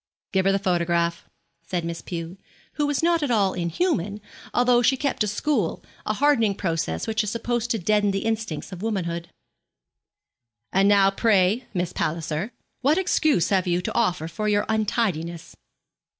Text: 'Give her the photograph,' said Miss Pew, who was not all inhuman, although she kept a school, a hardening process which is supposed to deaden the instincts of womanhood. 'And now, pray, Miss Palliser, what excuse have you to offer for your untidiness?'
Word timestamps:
'Give 0.31 0.47
her 0.47 0.51
the 0.51 0.57
photograph,' 0.57 1.29
said 1.67 1.85
Miss 1.85 2.01
Pew, 2.01 2.39
who 2.73 2.87
was 2.87 3.03
not 3.03 3.21
all 3.29 3.53
inhuman, 3.53 4.19
although 4.51 4.81
she 4.81 4.97
kept 4.97 5.23
a 5.23 5.27
school, 5.27 5.83
a 6.07 6.15
hardening 6.15 6.55
process 6.55 7.05
which 7.05 7.23
is 7.23 7.29
supposed 7.29 7.69
to 7.69 7.77
deaden 7.77 8.09
the 8.09 8.25
instincts 8.25 8.71
of 8.71 8.81
womanhood. 8.81 9.29
'And 10.73 10.89
now, 10.89 11.11
pray, 11.11 11.65
Miss 11.75 11.93
Palliser, 11.93 12.51
what 12.81 12.97
excuse 12.97 13.49
have 13.49 13.67
you 13.67 13.79
to 13.79 13.93
offer 13.93 14.27
for 14.27 14.47
your 14.49 14.65
untidiness?' 14.67 15.55